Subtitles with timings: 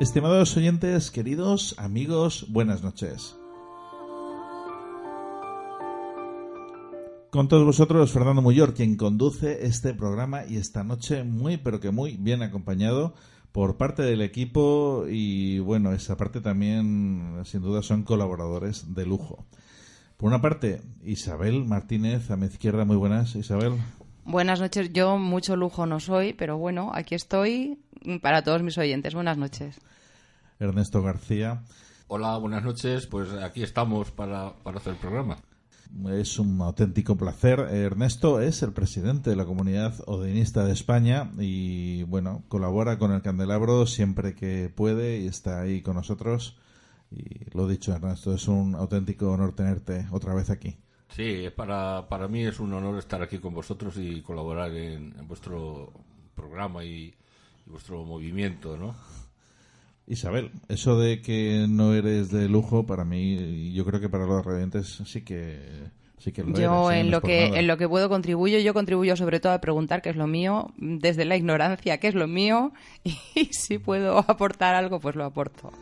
[0.00, 3.36] Estimados oyentes, queridos amigos, buenas noches.
[7.30, 11.90] Con todos vosotros, Fernando Muyor, quien conduce este programa y esta noche muy, pero que
[11.90, 13.14] muy bien acompañado
[13.50, 19.46] por parte del equipo y bueno, esa parte también sin duda son colaboradores de lujo.
[20.16, 23.72] Por una parte, Isabel Martínez, a mi izquierda, muy buenas, Isabel.
[24.24, 27.78] Buenas noches, yo mucho lujo no soy, pero bueno, aquí estoy
[28.22, 29.14] para todos mis oyentes.
[29.14, 29.80] Buenas noches.
[30.58, 31.62] Ernesto García.
[32.08, 33.06] Hola, buenas noches.
[33.06, 35.38] Pues aquí estamos para, hacer el programa.
[36.10, 37.60] Es un auténtico placer.
[37.60, 43.22] Ernesto es el presidente de la comunidad odinista de España y, bueno, colabora con el
[43.22, 46.56] Candelabro siempre que puede y está ahí con nosotros.
[47.10, 50.76] Y lo dicho, Ernesto, es un auténtico honor tenerte otra vez aquí.
[51.08, 55.92] Sí, para, para mí es un honor estar aquí con vosotros y colaborar en, vuestro
[56.34, 57.14] programa y,
[57.68, 58.94] y vuestro movimiento, ¿no?
[60.06, 64.44] Isabel, eso de que no eres de lujo, para mí, yo creo que para los
[64.44, 65.60] radiantes sí que
[66.18, 69.38] sí que lo Yo en lo que en lo que puedo contribuyo, yo contribuyo sobre
[69.38, 72.72] todo a preguntar qué es lo mío, desde la ignorancia qué es lo mío
[73.04, 75.72] y si puedo aportar algo, pues lo aporto.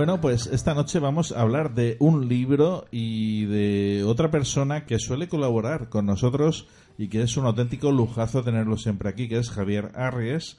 [0.00, 4.98] Bueno, pues esta noche vamos a hablar de un libro y de otra persona que
[4.98, 6.66] suele colaborar con nosotros
[6.96, 10.56] y que es un auténtico lujazo tenerlo siempre aquí, que es Javier Arries.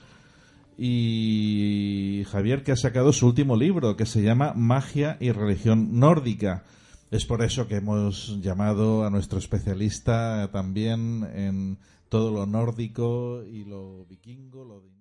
[0.78, 6.64] Y Javier que ha sacado su último libro, que se llama Magia y Religión Nórdica.
[7.10, 11.80] Es por eso que hemos llamado a nuestro especialista también en
[12.10, 15.01] todo lo nórdico y lo vikingo, lo